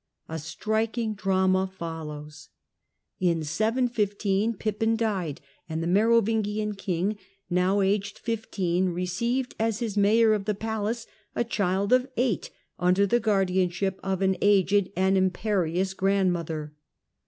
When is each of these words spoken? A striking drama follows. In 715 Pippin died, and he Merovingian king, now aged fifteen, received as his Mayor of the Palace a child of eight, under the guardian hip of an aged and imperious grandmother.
A 0.27 0.39
striking 0.39 1.13
drama 1.13 1.67
follows. 1.67 2.49
In 3.19 3.43
715 3.43 4.55
Pippin 4.55 4.95
died, 4.95 5.41
and 5.69 5.79
he 5.83 5.87
Merovingian 5.91 6.73
king, 6.73 7.19
now 7.51 7.81
aged 7.81 8.17
fifteen, 8.17 8.89
received 8.89 9.53
as 9.59 9.77
his 9.77 9.95
Mayor 9.97 10.33
of 10.33 10.45
the 10.45 10.55
Palace 10.55 11.05
a 11.35 11.43
child 11.43 11.93
of 11.93 12.09
eight, 12.17 12.49
under 12.79 13.05
the 13.05 13.19
guardian 13.19 13.69
hip 13.69 13.99
of 14.01 14.23
an 14.23 14.37
aged 14.41 14.91
and 14.97 15.19
imperious 15.19 15.93
grandmother. 15.93 16.73